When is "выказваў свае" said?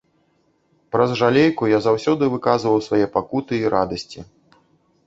2.33-3.05